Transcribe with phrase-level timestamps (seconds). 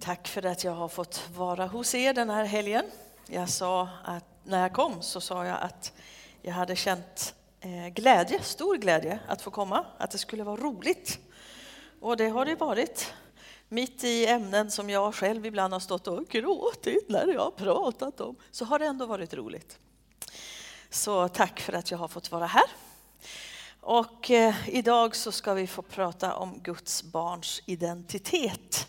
[0.00, 2.84] Tack för att jag har fått vara hos er den här helgen.
[3.26, 5.92] Jag sa att när jag kom så sa jag att
[6.42, 11.18] jag hade känt eh, glädje, stor glädje att få komma, att det skulle vara roligt.
[12.00, 13.14] Och det har det varit.
[13.68, 18.20] Mitt i ämnen som jag själv ibland har stått och gråtit när jag har pratat
[18.20, 19.78] om, så har det ändå varit roligt.
[20.90, 22.70] Så tack för att jag har fått vara här.
[23.80, 28.86] Och eh, idag så ska vi få prata om Guds barns identitet.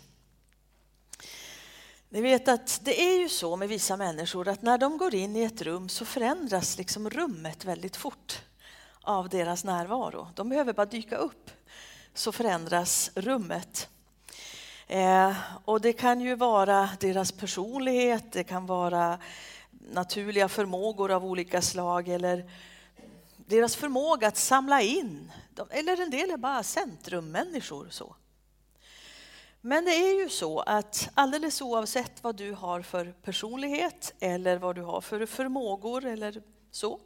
[2.12, 5.36] Ni vet att det är ju så med vissa människor att när de går in
[5.36, 8.42] i ett rum så förändras liksom rummet väldigt fort
[9.00, 10.28] av deras närvaro.
[10.34, 11.50] De behöver bara dyka upp
[12.14, 13.88] så förändras rummet.
[14.86, 15.34] Eh,
[15.64, 19.18] och det kan ju vara deras personlighet, det kan vara
[19.70, 22.50] naturliga förmågor av olika slag eller
[23.36, 25.32] deras förmåga att samla in.
[25.70, 27.86] Eller en del är bara centrummänniskor.
[27.90, 28.16] Så.
[29.64, 34.76] Men det är ju så att alldeles oavsett vad du har för personlighet eller vad
[34.76, 37.00] du har för förmågor eller så,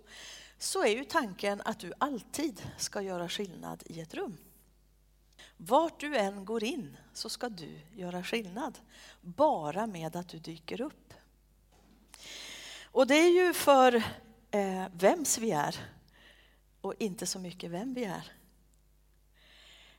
[0.58, 4.36] så är ju tanken att du alltid ska göra skillnad i ett rum.
[5.56, 8.78] Vart du än går in så ska du göra skillnad,
[9.20, 11.14] bara med att du dyker upp.
[12.82, 13.94] Och det är ju för
[14.50, 15.76] eh, vems vi är
[16.80, 18.35] och inte så mycket vem vi är.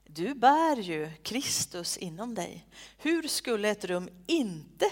[0.10, 2.68] Du bär ju Kristus inom dig.
[2.98, 4.86] Hur skulle ett rum inte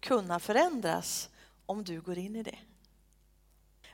[0.00, 1.28] kunna förändras
[1.66, 2.58] om du går in i det?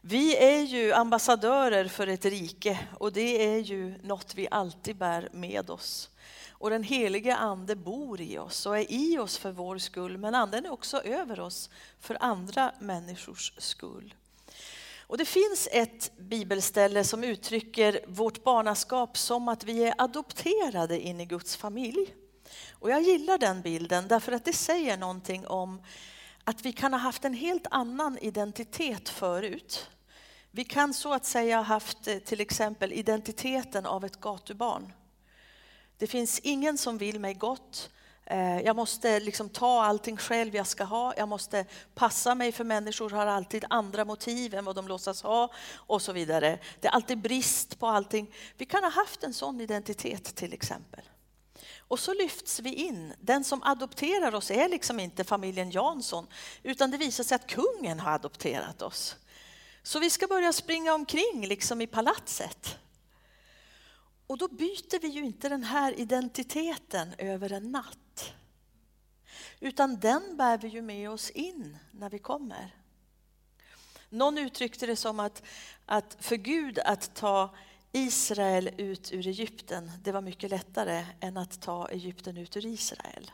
[0.01, 5.29] Vi är ju ambassadörer för ett rike och det är ju något vi alltid bär
[5.33, 6.11] med oss.
[6.51, 10.35] Och den helige ande bor i oss och är i oss för vår skull men
[10.35, 14.15] anden är också över oss för andra människors skull.
[15.09, 21.21] Och det finns ett bibelställe som uttrycker vårt barnaskap som att vi är adopterade in
[21.21, 22.15] i Guds familj.
[22.73, 25.83] Och jag gillar den bilden därför att det säger någonting om
[26.45, 29.91] att vi kan ha haft en helt annan identitet förut.
[30.51, 34.93] Vi kan så att säga ha haft eh, till exempel identiteten av ett gatubarn.
[35.99, 37.91] Det finns ingen som vill mig gott.
[38.31, 41.15] Eh, jag måste liksom ta allting själv jag ska ha.
[41.17, 45.53] Jag måste passa mig för människor har alltid andra motiv än vad de låtsas ha
[45.75, 46.59] och så vidare.
[46.81, 48.35] Det är alltid brist på allting.
[48.57, 51.01] Vi kan ha haft en sån identitet till exempel.
[51.79, 53.13] Och så lyfts vi in.
[53.21, 56.27] Den som adopterar oss är liksom inte familjen Jansson
[56.63, 59.17] utan det visar sig att kungen har adopterat oss.
[59.83, 62.79] Så vi ska börja springa omkring liksom i palatset.
[64.29, 68.35] Och då byter vi ju inte den här identiteten över en natt.
[69.61, 72.75] Utan den bär vi ju med oss in när vi kommer.
[74.09, 75.43] Någon uttryckte det som att,
[75.87, 77.55] att för Gud att ta
[77.93, 83.31] Israel ut ur Egypten, det var mycket lättare än att ta Egypten ut ur Israel.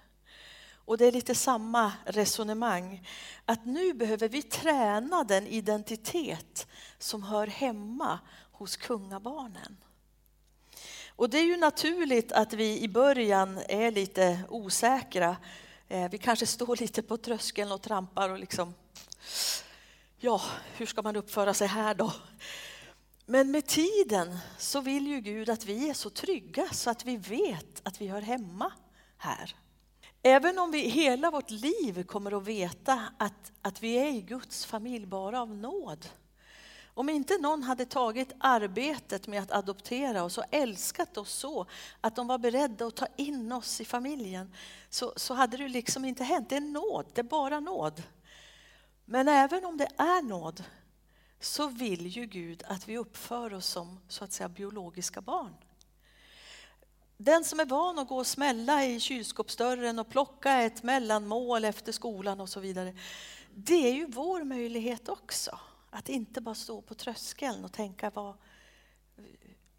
[0.75, 3.09] Och det är lite samma resonemang.
[3.45, 6.67] Att nu behöver vi träna den identitet
[6.99, 8.19] som hör hemma
[8.53, 9.77] hos kungabarnen.
[11.17, 15.37] Och det är ju naturligt att vi i början är lite osäkra.
[15.89, 18.75] Eh, vi kanske står lite på tröskeln och trampar och liksom,
[20.19, 20.43] ja,
[20.77, 22.13] hur ska man uppföra sig här då?
[23.27, 27.17] Men med tiden så vill ju Gud att vi är så trygga så att vi
[27.17, 28.73] vet att vi hör hemma
[29.19, 29.57] här.
[30.23, 34.67] Även om vi hela vårt liv kommer att veta att, att vi är i Guds
[34.67, 36.07] familj bara av nåd
[36.95, 41.67] om inte någon hade tagit arbetet med att adoptera oss och älskat oss så
[42.01, 44.55] att de var beredda att ta in oss i familjen
[44.91, 46.49] så, så hade det liksom inte hänt.
[46.49, 48.03] Det är nåd, det är bara nåd.
[49.05, 50.65] Men även om det är nåd
[51.41, 55.55] så vill ju Gud att vi uppför oss som så att säga biologiska barn.
[57.17, 61.93] Den som är van att gå och smälla i kylskåpsdörren och plocka ett mellanmål efter
[61.93, 62.95] skolan och så vidare.
[63.55, 65.59] Det är ju vår möjlighet också.
[65.97, 68.35] Att inte bara stå på tröskeln och tänka vad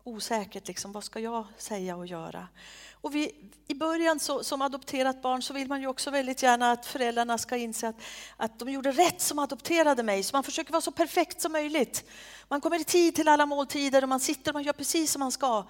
[0.03, 2.47] osäkert, liksom, vad ska jag säga och göra?
[2.91, 6.71] Och vi, I början så, som adopterat barn så vill man ju också väldigt gärna
[6.71, 7.95] att föräldrarna ska inse att,
[8.37, 10.23] att de gjorde rätt som adopterade mig.
[10.23, 12.03] Så man försöker vara så perfekt som möjligt.
[12.47, 15.19] Man kommer i tid till alla måltider och man sitter och man gör precis som
[15.19, 15.67] man ska.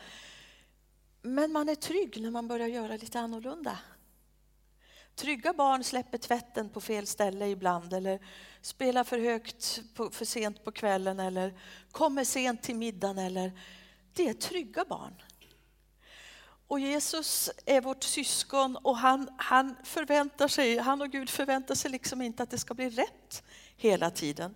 [1.21, 3.79] Men man är trygg när man börjar göra lite annorlunda.
[5.15, 8.19] Trygga barn släpper tvätten på fel ställe ibland eller
[8.65, 11.53] spelar för högt på, för sent på kvällen eller
[11.91, 13.17] kommer sent till middagen.
[13.17, 13.51] Eller,
[14.13, 15.13] det är trygga barn.
[16.67, 21.91] Och Jesus är vårt syskon och han, han förväntar sig, han och Gud förväntar sig
[21.91, 23.43] liksom inte att det ska bli rätt
[23.75, 24.55] hela tiden.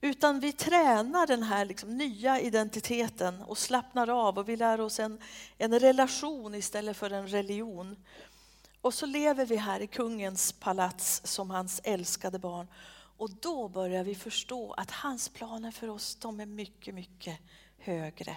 [0.00, 5.00] Utan vi tränar den här liksom nya identiteten och slappnar av och vi lär oss
[5.00, 5.20] en,
[5.58, 7.96] en relation istället för en religion.
[8.80, 12.66] Och så lever vi här i kungens palats som hans älskade barn.
[13.16, 17.38] Och då börjar vi förstå att hans planer för oss, de är mycket, mycket
[17.78, 18.36] högre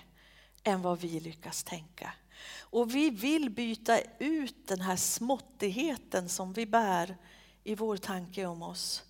[0.63, 2.13] än vad vi lyckas tänka.
[2.59, 7.17] Och vi vill byta ut den här småttigheten som vi bär
[7.63, 9.03] i vår tanke om oss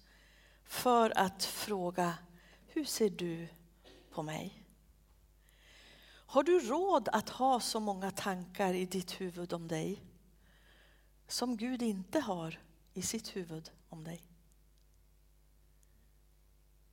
[0.66, 2.14] för att fråga,
[2.68, 3.48] hur ser du
[4.12, 4.64] på mig?
[6.08, 10.04] Har du råd att ha så många tankar i ditt huvud om dig
[11.28, 12.60] som Gud inte har
[12.94, 14.29] i sitt huvud om dig?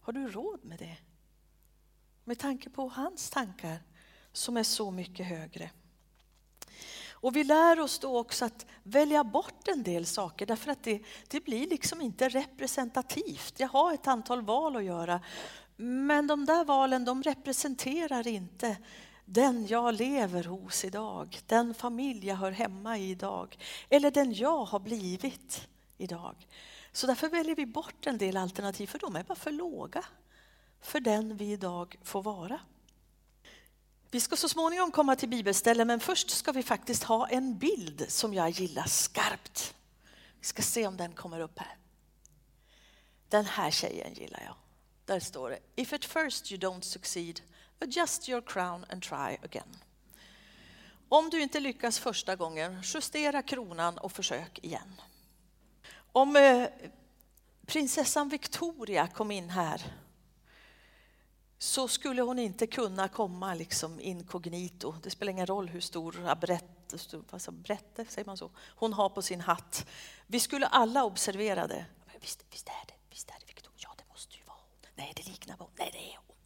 [0.06, 0.96] Har du råd med det?
[2.24, 3.78] Med tanke på hans tankar
[4.32, 5.70] som är så mycket högre.
[7.10, 11.02] Och vi lär oss då också att välja bort en del saker därför att det,
[11.28, 13.60] det blir liksom inte representativt.
[13.60, 15.20] Jag har ett antal val att göra
[15.76, 18.76] men de där valen de representerar inte
[19.24, 23.58] den jag lever hos idag, den familj jag hör hemma i idag
[23.88, 26.46] eller den jag har blivit idag.
[26.96, 30.04] Så därför väljer vi bort en del alternativ för de är bara för låga
[30.80, 32.60] för den vi idag får vara.
[34.10, 38.04] Vi ska så småningom komma till bibelställen men först ska vi faktiskt ha en bild
[38.08, 39.74] som jag gillar skarpt.
[40.40, 41.76] Vi ska se om den kommer upp här.
[43.28, 44.54] Den här tjejen gillar jag.
[45.04, 47.40] Där står det If at first you don't succeed,
[47.80, 49.76] adjust your crown and try again.
[51.08, 55.00] Om du inte lyckas första gången, justera kronan och försök igen.
[56.16, 56.68] Om eh,
[57.66, 59.94] prinsessan Victoria kom in här
[61.58, 64.94] så skulle hon inte kunna komma liksom inkognito.
[65.02, 66.12] Det spelar ingen roll hur stor
[67.62, 69.86] brätte, säger man så, hon har på sin hatt.
[70.26, 71.84] Vi skulle alla observera det.
[72.20, 73.76] Visst, visst, är det, visst är det Victoria?
[73.76, 74.90] Ja, det måste ju vara hon.
[74.94, 75.70] Nej, det liknar hon.
[75.78, 76.36] Nej, det är hon.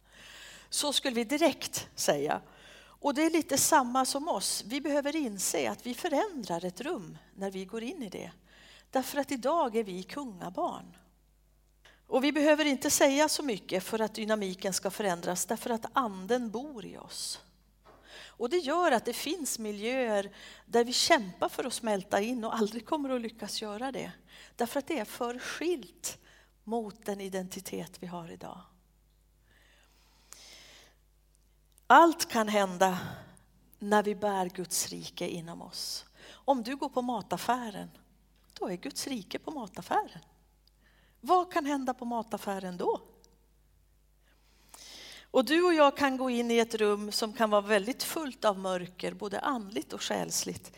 [0.69, 2.41] Så skulle vi direkt säga.
[2.77, 4.63] Och det är lite samma som oss.
[4.67, 8.31] Vi behöver inse att vi förändrar ett rum när vi går in i det.
[8.91, 10.97] Därför att idag är vi kungabarn.
[12.07, 16.49] Och vi behöver inte säga så mycket för att dynamiken ska förändras därför att anden
[16.49, 17.39] bor i oss.
[18.41, 20.31] Och det gör att det finns miljöer
[20.65, 24.11] där vi kämpar för att smälta in och aldrig kommer att lyckas göra det.
[24.55, 26.17] Därför att det är för skilt
[26.63, 28.61] mot den identitet vi har idag.
[31.87, 32.99] Allt kan hända
[33.79, 36.05] när vi bär Guds rike inom oss.
[36.29, 37.89] Om du går på mataffären,
[38.61, 40.21] då är Guds rike på mataffären.
[41.21, 43.01] Vad kan hända på mataffären då?
[45.31, 48.45] Och du och jag kan gå in i ett rum som kan vara väldigt fullt
[48.45, 50.71] av mörker, både andligt och själsligt.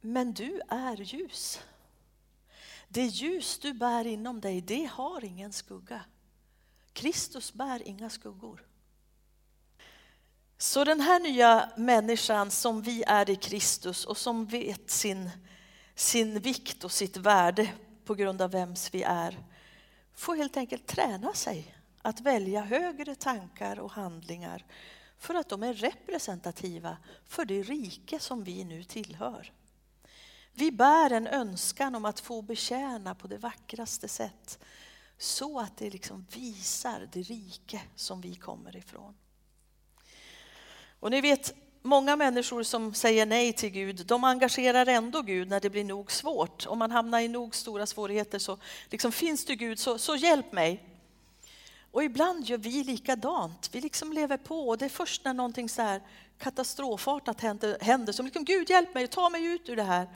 [0.00, 1.60] Men du är ljus.
[2.88, 6.00] Det ljus du bär inom dig, det har ingen skugga.
[6.92, 8.66] Kristus bär inga skuggor.
[10.58, 15.30] Så den här nya människan som vi är i Kristus och som vet sin,
[15.94, 17.72] sin vikt och sitt värde
[18.04, 19.38] på grund av vems vi är,
[20.14, 24.64] får helt enkelt träna sig att välja högre tankar och handlingar
[25.18, 29.52] för att de är representativa för det rike som vi nu tillhör.
[30.52, 34.58] Vi bär en önskan om att få betjäna på det vackraste sätt
[35.18, 39.14] så att det liksom visar det rike som vi kommer ifrån.
[41.00, 41.54] Och ni vet,
[41.84, 46.12] många människor som säger nej till Gud, de engagerar ändå Gud när det blir nog
[46.12, 46.66] svårt.
[46.66, 48.58] Om man hamnar i nog stora svårigheter så
[48.90, 50.84] liksom, finns du Gud, så, så hjälp mig.
[51.90, 53.70] Och ibland gör vi likadant.
[53.72, 56.02] Vi liksom lever på och det är först när någonting så här
[56.38, 60.08] katastrofartat händer, händer som liksom, Gud hjälp mig, ta mig ut ur det här.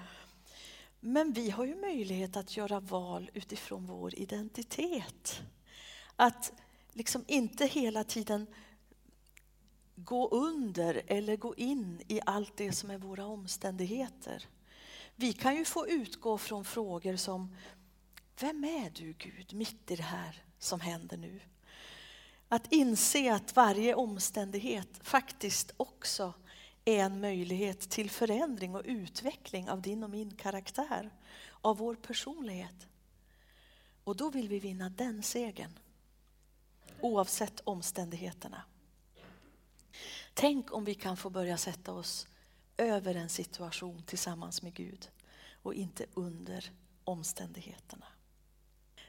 [1.00, 5.40] Men vi har ju möjlighet att göra val utifrån vår identitet.
[6.16, 6.52] Att
[6.92, 8.46] liksom inte hela tiden
[10.04, 14.46] gå under eller gå in i allt det som är våra omständigheter.
[15.16, 17.56] Vi kan ju få utgå från frågor som
[18.40, 21.40] Vem är du Gud mitt i det här som händer nu?
[22.48, 26.32] Att inse att varje omständighet faktiskt också
[26.84, 31.10] är en möjlighet till förändring och utveckling av din och min karaktär,
[31.60, 32.86] av vår personlighet.
[34.04, 35.78] Och då vill vi vinna den segern,
[37.00, 38.62] oavsett omständigheterna.
[40.40, 42.26] Tänk om vi kan få börja sätta oss
[42.76, 45.10] över en situation tillsammans med Gud
[45.62, 46.70] och inte under
[47.04, 48.06] omständigheterna.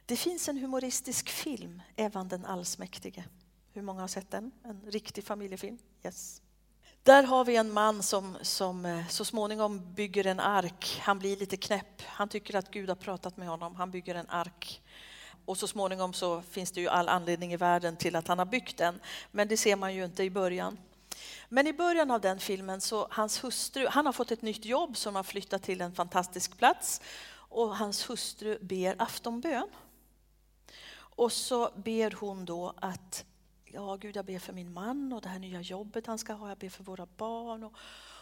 [0.05, 3.24] Det finns en humoristisk film, Evan den allsmäktige.
[3.74, 4.51] Hur många har sett den?
[4.63, 5.77] En riktig familjefilm?
[6.03, 6.41] Yes.
[7.03, 11.00] Där har vi en man som, som eh, så småningom bygger en ark.
[11.01, 12.01] Han blir lite knäpp.
[12.01, 13.75] Han tycker att Gud har pratat med honom.
[13.75, 14.81] Han bygger en ark.
[15.45, 18.45] Och så småningom så finns det ju all anledning i världen till att han har
[18.45, 19.00] byggt den.
[19.31, 20.77] Men det ser man ju inte i början.
[21.49, 24.97] Men i början av den filmen så hans hustru, han har fått ett nytt jobb
[24.97, 29.69] som har flyttat till en fantastisk plats och hans hustru ber aftonbön.
[30.91, 33.25] Och så ber hon då att
[33.65, 36.49] ja Gud jag ber för min man och det här nya jobbet han ska ha,
[36.49, 37.63] jag ber för våra barn.
[37.63, 37.73] Och,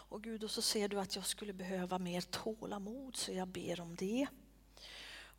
[0.10, 3.82] och Gud och så ser du att jag skulle behöva mer tålamod så jag ber
[3.82, 4.27] om det.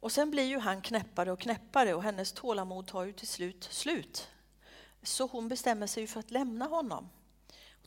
[0.00, 3.64] Och sen blir ju han knäppare och knäppare och hennes tålamod tar ju till slut
[3.64, 4.28] slut.
[5.02, 7.08] Så hon bestämmer sig för att lämna honom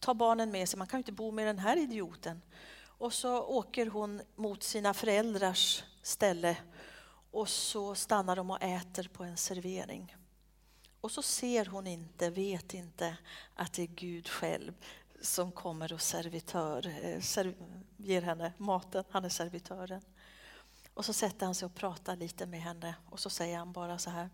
[0.02, 2.42] tar ta barnen med sig, man kan ju inte bo med den här idioten.
[2.84, 6.58] Och så åker hon mot sina föräldrars ställe
[7.32, 10.16] och så stannar de och äter på en servering.
[11.02, 13.18] Och så ser hon inte, vet inte
[13.56, 14.74] att det är Gud själv
[15.22, 17.54] som kommer och servitör, eh, serv,
[17.98, 20.02] ger henne maten, han är servitören.
[20.94, 23.98] Och så sätter han sig och pratar lite med henne och så säger han bara
[23.98, 24.30] så här.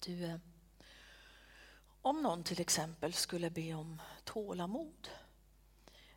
[0.00, 0.38] Du, eh,
[2.02, 5.08] om någon till exempel skulle be om tålamod,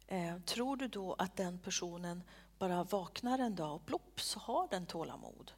[0.08, 2.24] eh, tror du då att den personen
[2.58, 5.52] bara vaknar en dag och plopp så har den tålamod?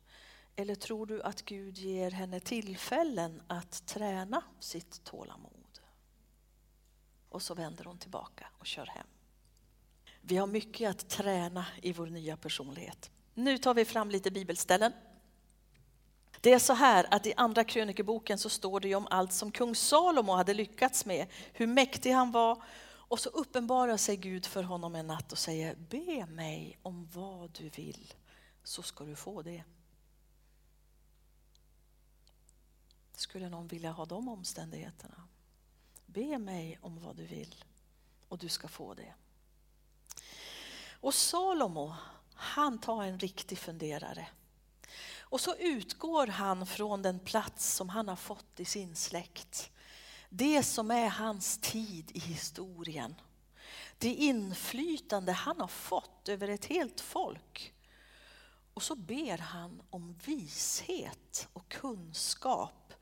[0.56, 5.80] Eller tror du att Gud ger henne tillfällen att träna sitt tålamod?
[7.30, 9.08] Och så vänder hon tillbaka och kör hem.
[10.22, 13.12] Vi har mycket att träna i vår nya personlighet.
[13.34, 14.94] Nu tar vi fram lite bibelställen.
[16.42, 19.76] Det är så här att i andra krönikeboken så står det om allt som kung
[19.76, 22.64] Salomo hade lyckats med, hur mäktig han var.
[23.10, 27.52] Och så uppenbarar sig Gud för honom en natt och säger, be mig om vad
[27.52, 28.14] du vill
[28.64, 29.64] så ska du få det.
[33.14, 35.24] Skulle någon vilja ha de omständigheterna?
[36.06, 37.66] Be mig om vad du vill
[38.28, 39.14] och du ska få det.
[40.92, 41.96] Och Salomo,
[42.34, 44.28] han tar en riktig funderare.
[45.30, 49.72] Och så utgår han från den plats som han har fått i sin släkt.
[50.30, 53.16] Det som är hans tid i historien.
[53.98, 57.74] Det inflytande han har fått över ett helt folk.
[58.74, 62.94] Och så ber han om vishet och kunskap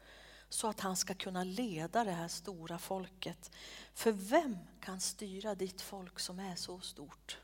[0.49, 3.51] så att han ska kunna leda det här stora folket.
[3.93, 7.37] För vem kan styra ditt folk som är så stort?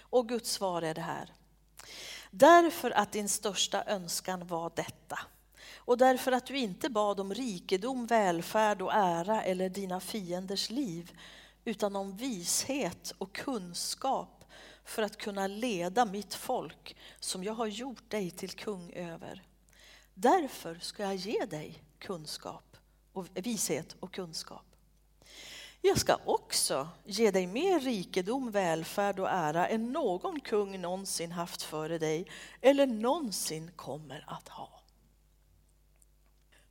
[0.00, 1.32] Och Guds svar är det här.
[2.36, 5.18] Därför att din största önskan var detta
[5.76, 11.18] och därför att du inte bad om rikedom, välfärd och ära eller dina fienders liv
[11.64, 14.44] utan om vishet och kunskap
[14.84, 19.42] för att kunna leda mitt folk som jag har gjort dig till kung över.
[20.14, 22.76] Därför ska jag ge dig kunskap
[23.12, 24.73] och vishet och kunskap.
[25.86, 31.62] Jag ska också ge dig mer rikedom, välfärd och ära än någon kung någonsin haft
[31.62, 34.82] före dig eller någonsin kommer att ha.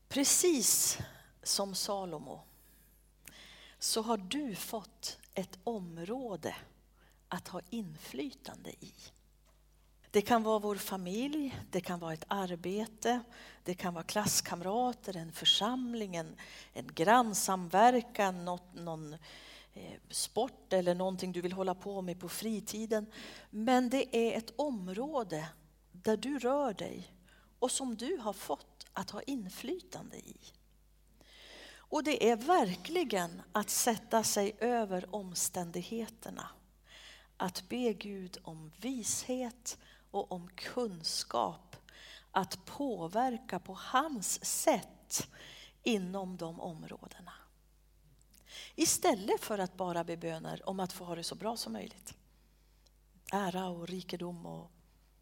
[0.08, 0.98] Precis
[1.43, 2.41] som Salomo
[3.79, 6.55] så har du fått ett område
[7.27, 8.93] att ha inflytande i.
[10.13, 13.20] Det kan vara vår familj, det kan vara ett arbete,
[13.63, 16.36] det kan vara klasskamrater, en församling, en,
[16.74, 19.13] en grannsamverkan, något, någon
[19.74, 23.05] eh, sport eller någonting du vill hålla på med på fritiden.
[23.50, 25.50] Men det är ett område
[25.91, 27.13] där du rör dig
[27.60, 30.38] och som du har fått att ha inflytande i.
[31.75, 36.50] Och det är verkligen att sätta sig över omständigheterna.
[37.38, 39.77] Att be Gud om vishet
[40.13, 41.75] och om kunskap
[42.32, 45.27] att påverka på hans sätt
[45.84, 47.34] inom de områdena.
[48.75, 52.13] Istället för att bara be böner om att få ha det så bra som möjligt.
[53.32, 54.72] Ära och rikedom och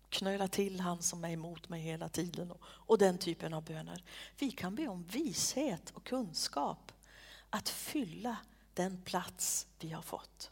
[0.09, 4.03] knöla till han som är emot mig hela tiden och, och den typen av böner.
[4.39, 6.91] Vi kan be om vishet och kunskap
[7.49, 8.37] att fylla
[8.73, 10.51] den plats vi har fått.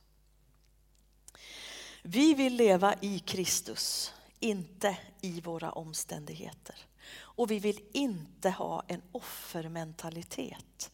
[2.01, 6.75] Vi vill leva i Kristus inte i våra omständigheter.
[7.17, 10.91] Och vi vill inte ha en offermentalitet,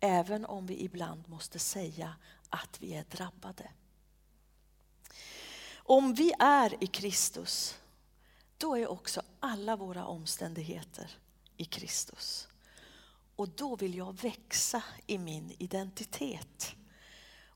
[0.00, 2.14] även om vi ibland måste säga
[2.48, 3.70] att vi är drabbade.
[5.76, 7.78] Om vi är i Kristus,
[8.58, 11.10] då är också alla våra omständigheter
[11.56, 12.48] i Kristus.
[13.36, 16.74] Och då vill jag växa i min identitet.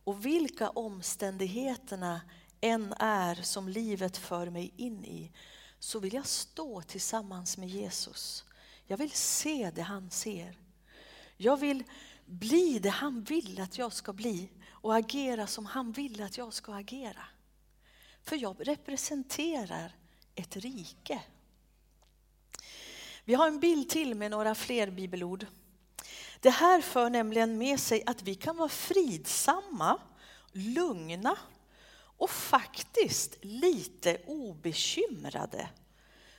[0.04, 2.21] Och vilka omständigheterna
[2.60, 5.30] än är som livet för mig in i
[5.78, 8.44] så vill jag stå tillsammans med Jesus.
[8.86, 10.58] Jag vill se det han ser.
[11.36, 11.84] Jag vill
[12.24, 16.52] bli det han vill att jag ska bli och agera som han vill att jag
[16.52, 17.24] ska agera.
[18.22, 19.96] För jag representerar
[20.34, 21.22] ett rike.
[23.24, 25.46] Vi har en bild till med några fler bibelord.
[26.40, 29.98] Det här för nämligen med sig att vi kan vara fridsamma,
[30.52, 31.36] lugna
[32.18, 35.68] och faktiskt lite obekymrade.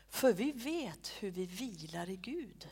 [0.09, 2.67] För vi vet hur vi vilar i Gud.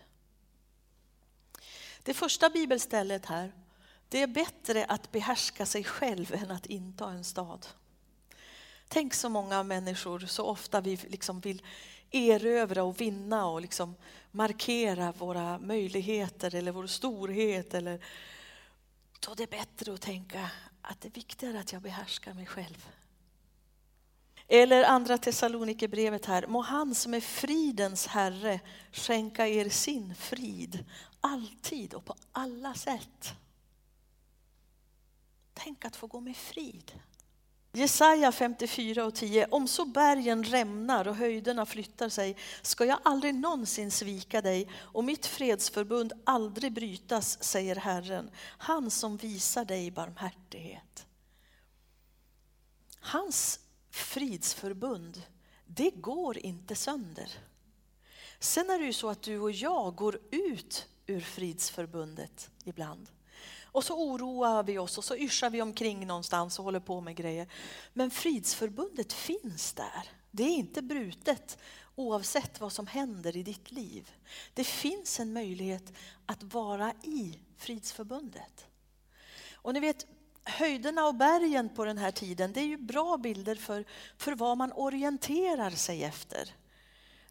[2.04, 3.52] Det första bibelstället här,
[4.10, 7.68] det är bättre att behärska sig själv än att inta en stad.
[8.88, 11.62] Tänk så många människor, så ofta vi liksom vill
[12.12, 13.96] erövra och vinna och liksom
[14.32, 17.74] markera våra möjligheter eller vår storhet.
[17.74, 18.06] Eller,
[19.20, 20.52] då är det bättre att tänka
[20.90, 22.90] att det är viktigare att jag behärskar mig själv.
[24.48, 26.48] Eller andra Thessalonikerbrevet här.
[26.48, 28.60] Må han som är fridens Herre
[28.92, 30.86] skänka er sin frid
[31.22, 33.34] alltid och på alla sätt.
[35.54, 36.92] Tänk att få gå med frid.
[37.72, 39.48] Jesaja 54 och 10.
[39.52, 45.04] Om så bergen rämnar och höjderna flyttar sig ska jag aldrig någonsin svika dig och
[45.04, 51.08] mitt fredsförbund aldrig brytas, säger Herren, han som visar dig barmhärtighet.
[53.00, 53.60] Hans
[53.90, 55.22] fridsförbund,
[55.66, 57.32] det går inte sönder.
[58.40, 63.10] Sen är det ju så att du och jag går ut ur fridsförbundet ibland.
[63.78, 67.16] Och så oroar vi oss och så yrsar vi omkring någonstans och håller på med
[67.16, 67.48] grejer.
[67.94, 70.10] Men fridsförbundet finns där.
[70.32, 71.58] Det är inte brutet
[71.96, 74.12] oavsett vad som händer i ditt liv.
[74.54, 75.94] Det finns en möjlighet
[76.26, 78.66] att vara i fridsförbundet.
[79.54, 80.06] Och ni vet,
[80.44, 83.86] höjderna och bergen på den här tiden, det är ju bra bilder för,
[84.18, 86.54] för vad man orienterar sig efter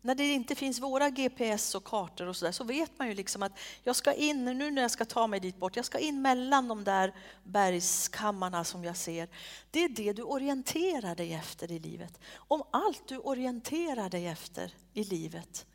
[0.02, 3.14] när det inte finns våra GPS och kartor och så där, så vet man ju
[3.14, 5.98] liksom att jag ska in, nu när jag ska ta mig dit bort, jag ska
[5.98, 9.28] in mellan de där bergskammarna som jag ser.
[9.70, 12.20] Det är det du orienterar dig efter i livet.
[12.36, 15.66] Om allt du orienterar dig efter i livet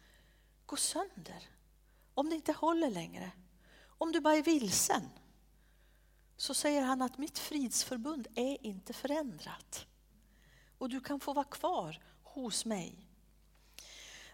[0.66, 1.50] går sönder,
[2.14, 3.32] om det inte håller längre,
[3.98, 5.10] om du bara är vilsen,
[6.38, 9.86] så säger han att mitt fridsförbund är inte förändrat.
[10.78, 13.11] Och du kan få vara kvar hos mig.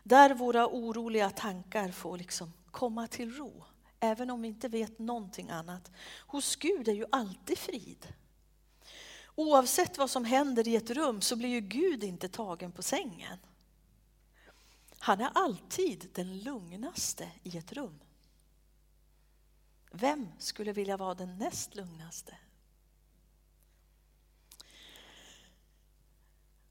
[0.08, 3.64] Där våra oroliga tankar får liksom komma till ro,
[4.00, 5.92] även om vi inte vet någonting annat.
[6.20, 8.08] Hos Gud är ju alltid frid.
[9.36, 13.38] Oavsett vad som händer i ett rum så blir ju Gud inte tagen på sängen.
[15.00, 18.00] Han är alltid den lugnaste i ett rum.
[19.92, 22.38] Vem skulle vilja vara den näst lugnaste?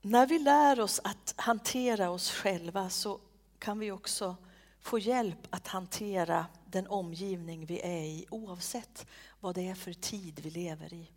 [0.03, 3.21] När vi lär oss att hantera oss själva så
[3.59, 4.37] kan vi också
[4.81, 9.07] få hjälp att hantera den omgivning vi är i oavsett
[9.41, 11.11] vad det är för tid vi lever i.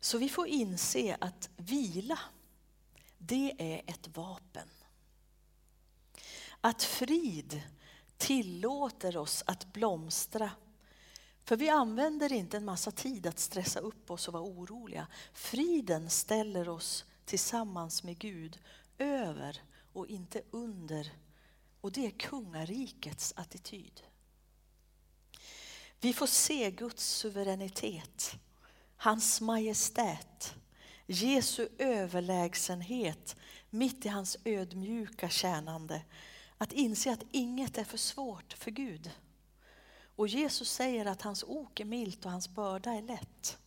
[0.00, 2.18] Så vi får inse att vila,
[3.18, 4.68] det är ett vapen.
[6.60, 7.62] Att frid
[8.16, 10.50] tillåter oss att blomstra.
[11.44, 15.06] För vi använder inte en massa tid att stressa upp oss och vara oroliga.
[15.32, 18.58] Friden ställer oss tillsammans med Gud
[18.98, 19.62] över
[19.92, 21.12] och inte under
[21.82, 24.02] och det är kungarikets attityd.
[26.00, 28.32] Vi får se Guds suveränitet,
[28.96, 30.54] hans majestät,
[31.06, 33.36] Jesu överlägsenhet
[33.70, 36.02] mitt i hans ödmjuka tjänande.
[36.58, 39.10] Att inse att inget är för svårt för Gud.
[40.16, 43.58] Och Jesus säger att hans ok är milt och hans börda är lätt.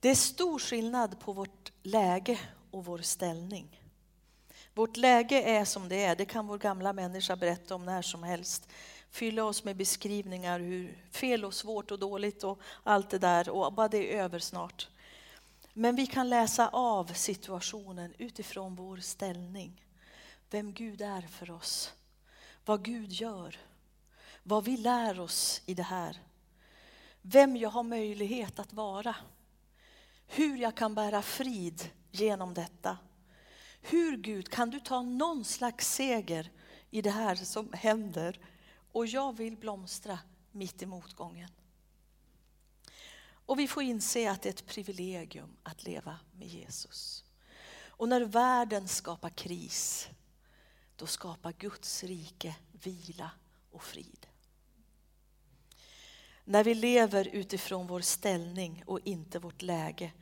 [0.00, 3.85] Det är stor skillnad på vårt läge och vår ställning.
[4.76, 8.22] Vårt läge är som det är, det kan vår gamla människa berätta om när som
[8.22, 8.68] helst.
[9.10, 13.72] Fylla oss med beskrivningar hur fel och svårt och dåligt och allt det där och
[13.72, 14.88] bara det är över snart.
[15.72, 19.84] Men vi kan läsa av situationen utifrån vår ställning.
[20.50, 21.92] Vem Gud är för oss.
[22.64, 23.58] Vad Gud gör.
[24.42, 26.20] Vad vi lär oss i det här.
[27.22, 29.16] Vem jag har möjlighet att vara.
[30.26, 32.98] Hur jag kan bära frid genom detta.
[33.88, 36.50] Hur Gud, kan du ta någon slags seger
[36.90, 38.40] i det här som händer?
[38.92, 40.18] Och jag vill blomstra
[40.52, 41.50] mitt i motgången.
[43.28, 47.24] Och vi får inse att det är ett privilegium att leva med Jesus.
[47.86, 50.08] Och när världen skapar kris,
[50.96, 53.30] då skapar Guds rike vila
[53.70, 54.26] och frid.
[56.44, 60.12] När vi lever utifrån vår ställning och inte vårt läge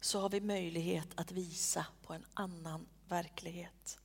[0.00, 3.98] så har vi möjlighet att visa på en annan verklighet.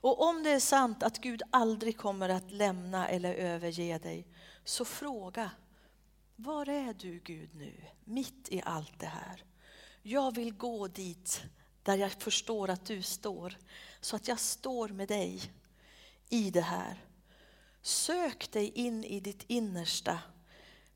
[0.00, 4.26] Och om det är sant att Gud aldrig kommer att lämna eller överge dig,
[4.64, 5.50] så fråga,
[6.36, 9.44] var är du Gud nu, mitt i allt det här?
[10.02, 11.42] Jag vill gå dit
[11.82, 13.56] där jag förstår att du står,
[14.00, 15.40] så att jag står med dig
[16.28, 17.04] i det här.
[17.82, 20.18] Sök dig in i ditt innersta.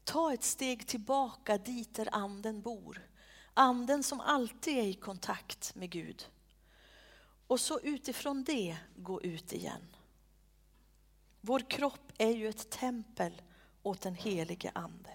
[0.05, 3.09] Ta ett steg tillbaka dit där anden bor.
[3.55, 6.27] Anden som alltid är i kontakt med Gud.
[7.53, 9.97] Och så utifrån det gå ut igen.
[11.41, 13.43] Vår kropp är ju ett tempel
[13.83, 15.11] åt den helige Ande.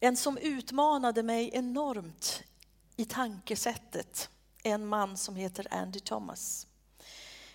[0.00, 2.42] En som utmanade mig enormt
[2.96, 4.30] i tankesättet
[4.62, 6.66] är en man som heter Andy Thomas.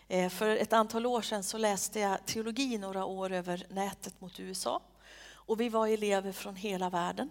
[0.08, 4.40] Eh, för ett antal år sedan så läste jag teologi några år över nätet mot
[4.40, 4.82] USA.
[5.24, 7.30] Och vi var elever från hela världen.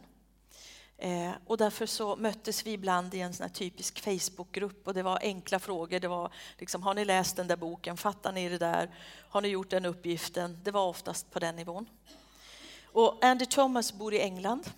[1.03, 5.19] Eh, och därför så möttes vi ibland i en sån typisk Facebookgrupp och det var
[5.23, 6.01] enkla frågor.
[6.01, 7.97] Det var liksom, har ni läst den där boken?
[7.97, 8.95] Fattar ni det där?
[9.29, 10.59] Har ni gjort den uppgiften?
[10.63, 11.89] Det var oftast på den nivån.
[12.85, 14.71] Och Andy Thomas bor i England.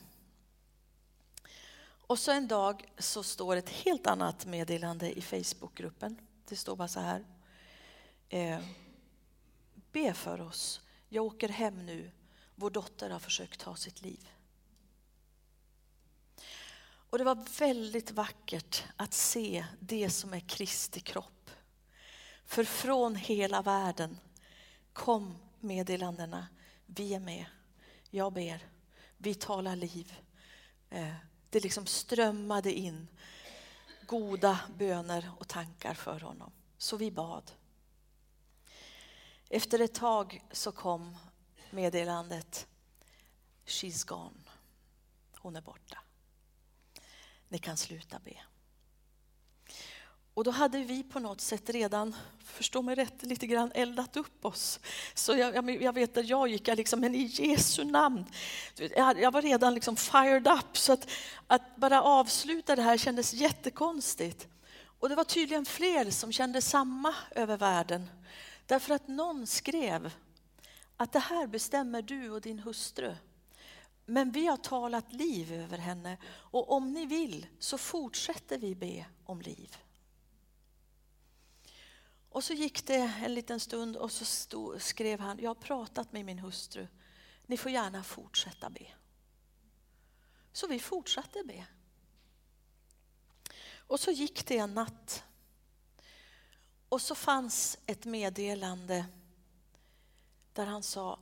[2.07, 6.19] Och så en dag så står ett helt annat meddelande i Facebookgruppen.
[6.49, 7.25] Det står bara så här.
[8.29, 8.59] Eh,
[9.93, 10.81] be för oss.
[11.09, 12.11] Jag åker hem nu.
[12.55, 14.29] Vår dotter har försökt ta sitt liv.
[17.13, 21.51] Och det var väldigt vackert att se det som är Kristi kropp.
[22.45, 24.19] För från hela världen
[24.93, 26.47] kom meddelandena.
[26.87, 27.45] Vi är med.
[28.11, 28.67] Jag ber.
[29.17, 30.15] Vi talar liv.
[30.91, 31.15] Eh,
[31.51, 33.09] det liksom strömmade in
[34.07, 36.53] goda böner och tankar för honom.
[36.79, 37.53] Så vi bad.
[39.49, 41.17] Efter ett tag så kom
[41.71, 42.67] meddelandet
[43.67, 44.51] She's gone.
[45.39, 45.99] Hon är borta.
[47.53, 48.37] Ni kan sluta be.
[50.35, 54.45] Och då hade vi på något sätt redan, förstå mig rätt, lite grann eldat upp
[54.45, 54.81] oss.
[55.15, 58.25] Så jag, jag vet att jag gick, jag liksom, men i Jesu namn.
[58.97, 60.77] Jag, var redan liksom fired up.
[60.77, 61.11] Så att,
[61.47, 64.49] att bara avsluta det här kändes jättekonstigt.
[64.85, 68.11] Och det var tydligen fler som kände samma över världen.
[68.67, 70.11] Därför att någon skrev
[70.97, 73.15] att det här bestämmer du och din hustru.
[74.13, 79.07] Men vi har talat liv över henne och om ni vill så fortsätter vi be
[79.25, 79.77] om liv.
[82.29, 86.13] Och så gick det en liten stund och så stod, skrev han, jag har pratat
[86.13, 86.87] med min hustru.
[87.47, 88.87] Ni får gärna fortsätta be.
[90.53, 91.67] Så vi fortsatte be.
[93.77, 95.25] Och så gick det en natt.
[96.89, 99.07] Och så fanns ett meddelande
[100.53, 101.19] där han sa,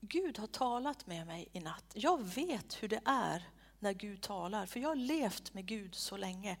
[0.00, 1.92] Gud har talat med mig i natt.
[1.94, 6.16] Jag vet hur det är när Gud talar, för jag har levt med Gud så
[6.16, 6.58] länge.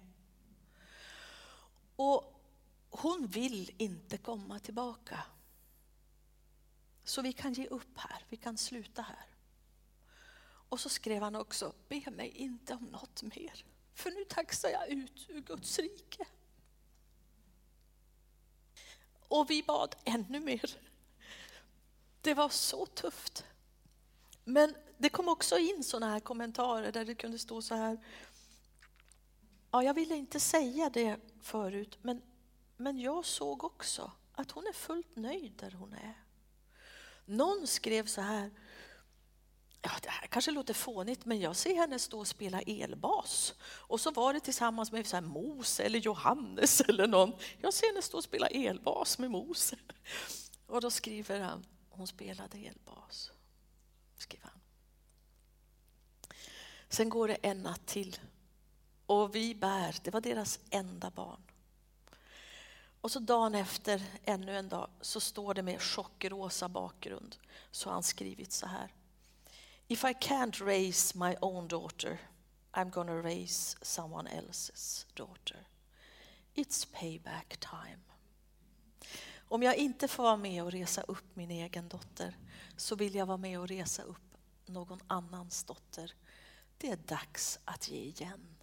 [1.96, 2.42] Och
[2.90, 5.22] hon vill inte komma tillbaka.
[7.04, 9.26] Så vi kan ge upp här, vi kan sluta här.
[10.42, 14.88] Och så skrev han också, be mig inte om något mer, för nu taxar jag
[14.88, 16.26] ut ur Guds rike.
[19.28, 20.89] Och vi bad ännu mer.
[22.20, 23.44] Det var så tufft.
[24.44, 27.98] Men det kom också in sådana här kommentarer där det kunde stå så här.
[29.70, 32.22] Ja, jag ville inte säga det förut, men
[32.80, 36.24] men jag såg också att hon är fullt nöjd där hon är.
[37.24, 38.50] Någon skrev så här,
[39.82, 43.54] ja det här kanske låter fånigt men jag ser henne stå och spela elbas.
[43.62, 47.32] Och så var det tillsammans med så här Mose eller Johannes eller någon.
[47.60, 49.76] Jag ser henne stå och spela elbas med Mose.
[50.66, 51.66] Och då skriver han,
[52.00, 53.32] hon spelade elbas.
[54.16, 54.60] Skriver han.
[56.88, 58.18] Sen går det en natt till
[59.06, 61.42] och vi bär, det var deras enda barn.
[63.00, 67.36] Och så dagen efter, ännu en dag, så står det med chockrosa bakgrund.
[67.70, 68.94] Så har han skrivit så här.
[69.88, 72.18] If I can't raise my own daughter,
[72.72, 75.66] I'm gonna raise someone else's daughter.
[76.54, 78.00] It's payback time.
[79.52, 82.36] Om jag inte får vara med och resa upp min egen dotter
[82.76, 84.36] så vill jag vara med och resa upp
[84.66, 86.14] någon annans dotter.
[86.78, 88.56] Det är dags att ge igen.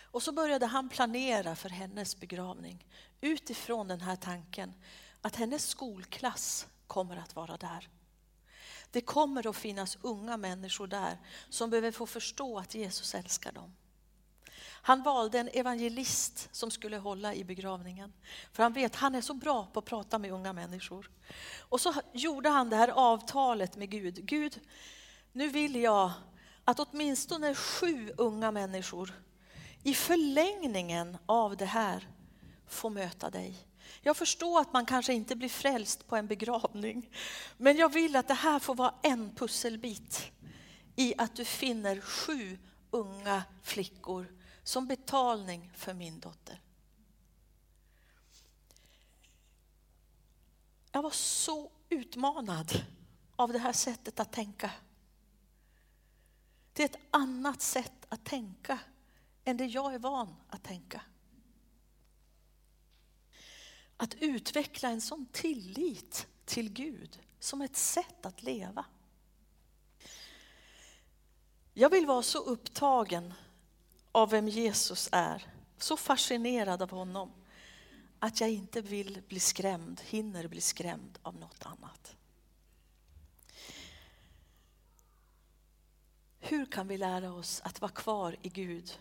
[0.00, 2.86] Och så började han planera för hennes begravning
[3.20, 4.74] utifrån den här tanken
[5.20, 7.88] att hennes skolklass kommer att vara där.
[8.90, 13.74] Det kommer att finnas unga människor där som behöver få förstå att Jesus älskar dem.
[14.82, 18.12] Han valde en evangelist som skulle hålla i begravningen.
[18.52, 21.10] För han vet, han är så bra på att prata med unga människor.
[21.58, 24.26] Och så gjorde han det här avtalet med Gud.
[24.26, 24.60] Gud,
[25.32, 26.10] nu vill jag
[26.64, 29.12] att åtminstone sju unga människor
[29.82, 32.08] i förlängningen av det här
[32.66, 33.54] får möta dig.
[34.02, 37.10] Jag förstår att man kanske inte blir frälst på en begravning.
[37.56, 40.32] Men jag vill att det här får vara en pusselbit
[40.96, 42.58] i att du finner sju
[42.90, 44.26] unga flickor
[44.68, 46.60] som betalning för min dotter.
[50.92, 52.84] Jag var så utmanad
[53.36, 54.70] av det här sättet att tänka.
[56.72, 58.78] Det är ett annat sätt att tänka
[59.44, 61.02] än det jag är van att tänka.
[63.96, 68.84] Att utveckla en sån tillit till Gud som ett sätt att leva.
[71.74, 73.34] Jag vill vara så upptagen
[74.18, 75.46] av vem Jesus är,
[75.78, 77.32] så fascinerad av honom
[78.18, 82.16] att jag inte vill bli skrämd, hinner bli skrämd av något annat.
[86.40, 88.98] Hur kan vi lära oss att vara kvar i Gud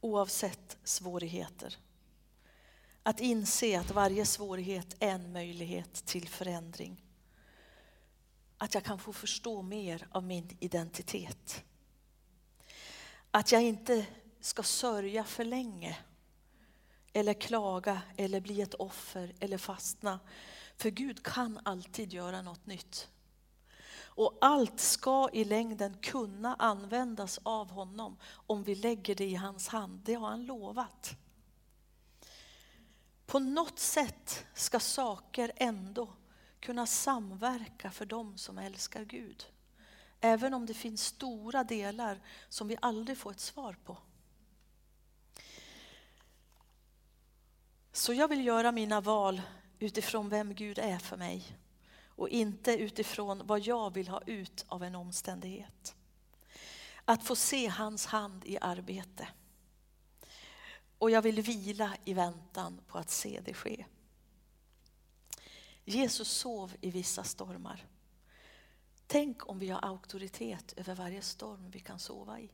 [0.00, 1.78] oavsett svårigheter?
[3.02, 7.04] Att inse att varje svårighet är en möjlighet till förändring.
[8.58, 11.64] Att jag kan få förstå mer av min identitet.
[13.36, 14.06] Att jag inte
[14.40, 15.98] ska sörja för länge
[17.12, 20.20] eller klaga eller bli ett offer eller fastna.
[20.76, 23.08] För Gud kan alltid göra något nytt.
[23.96, 29.68] Och allt ska i längden kunna användas av honom om vi lägger det i hans
[29.68, 30.00] hand.
[30.04, 31.16] Det har han lovat.
[33.26, 36.08] På något sätt ska saker ändå
[36.60, 39.46] kunna samverka för dem som älskar Gud.
[40.26, 43.96] Även om det finns stora delar som vi aldrig får ett svar på.
[47.92, 49.42] Så jag vill göra mina val
[49.78, 51.58] utifrån vem Gud är för mig
[52.08, 55.94] och inte utifrån vad jag vill ha ut av en omständighet.
[57.04, 59.28] Att få se hans hand i arbete.
[60.98, 63.84] Och jag vill vila i väntan på att se det ske.
[65.84, 67.86] Jesus sov i vissa stormar.
[69.06, 72.50] Tänk om vi har auktoritet över varje storm vi kan sova i.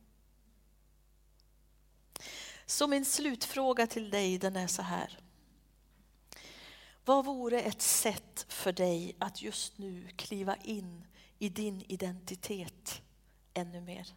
[2.66, 5.18] Så min slutfråga till dig den är så här.
[7.04, 11.06] Vad vore ett sätt för dig att just nu kliva in
[11.38, 13.02] i din identitet
[13.54, 14.14] ännu mer?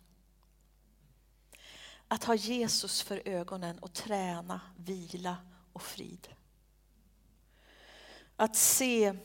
[2.08, 5.38] Att ha Jesus för ögonen och träna vila
[5.74, 6.28] och frid.
[8.36, 9.16] Att se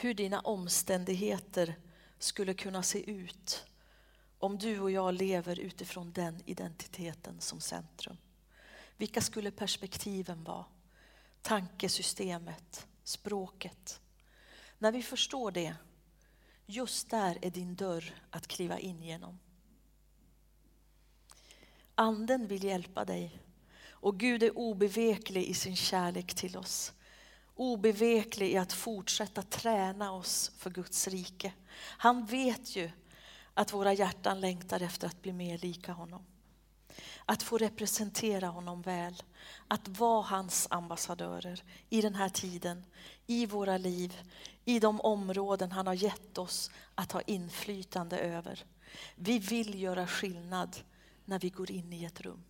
[0.00, 1.74] hur dina omständigheter
[2.18, 3.64] skulle kunna se ut
[4.38, 8.16] om du och jag lever utifrån den identiteten som centrum.
[8.96, 10.64] Vilka skulle perspektiven vara?
[11.42, 14.00] tankesystemet, språket.
[14.78, 15.74] När vi förstår det,
[16.66, 19.38] just där är din dörr att kliva in genom.
[21.94, 23.38] Anden vill hjälpa dig
[23.90, 26.92] och Gud är obeveklig i sin kärlek till oss.
[27.60, 31.52] Obeveklig i att fortsätta träna oss för Guds rike.
[31.80, 32.90] Han vet ju
[33.54, 36.24] att våra hjärtan längtar efter att bli mer lika honom.
[37.24, 39.22] Att få representera honom väl.
[39.68, 42.84] Att vara hans ambassadörer i den här tiden,
[43.26, 44.16] i våra liv,
[44.64, 48.64] i de områden han har gett oss att ha inflytande över.
[49.14, 50.76] Vi vill göra skillnad
[51.24, 52.44] när vi går in i ett rum.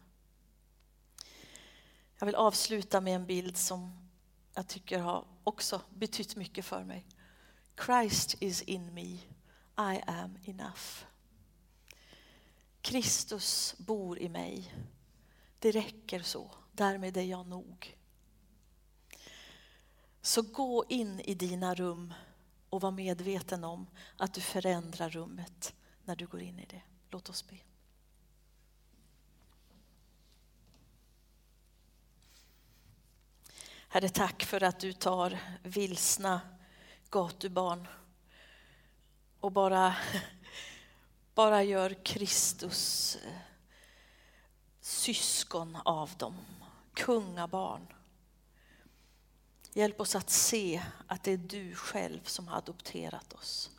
[2.18, 4.08] Jag vill avsluta med en bild som
[4.59, 7.07] jag tycker har också betytt mycket för mig.
[7.87, 9.14] Christ is in me,
[9.94, 11.05] I am enough.
[12.81, 14.75] Kristus bor i mig.
[15.59, 17.97] Det räcker så, därmed är jag nog.
[20.23, 22.14] Så gå in i dina rum
[22.71, 26.83] och var medveten om att du förändrar rummet när du går in i det.
[27.11, 27.57] Låt oss be.
[33.90, 36.40] Herre, tack för att du tar vilsna
[37.11, 37.88] gatubarn
[39.40, 39.96] och bara
[41.35, 43.33] bara gör Kristus eh,
[44.81, 46.37] syskon av dem,
[46.94, 47.87] kungabarn.
[49.72, 53.70] Hjälp oss att se att det är du själv som har adopterat oss.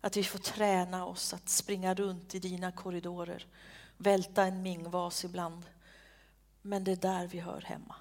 [0.00, 3.46] Att vi får träna oss att springa runt i dina korridorer,
[3.96, 5.66] välta en mingvas ibland.
[6.62, 7.94] Men det är där vi hör hemma.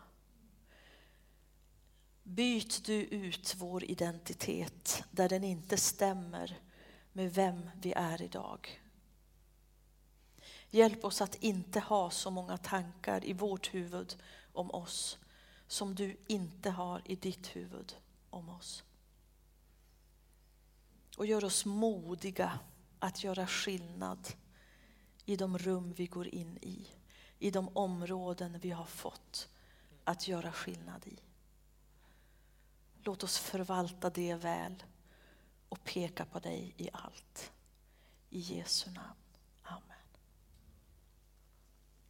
[2.28, 6.60] Byt du ut vår identitet där den inte stämmer
[7.14, 8.82] med vem vi är idag.
[10.70, 14.18] Hjälp oss att inte ha så många tankar i vårt huvud
[14.54, 15.18] om oss
[15.68, 17.96] som du inte har i ditt huvud
[18.30, 18.84] om oss.
[21.18, 22.60] Och gör oss modiga
[23.00, 24.28] att göra skillnad
[25.26, 26.88] i de rum vi går in i,
[27.40, 29.50] i de områden vi har fått
[30.04, 31.25] att göra skillnad i.
[33.06, 34.84] Låt oss förvalta det väl
[35.70, 37.52] och peka på dig i allt.
[38.30, 39.25] I Jesu namn.